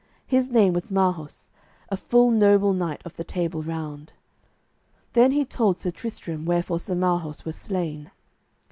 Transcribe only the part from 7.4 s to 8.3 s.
was slain.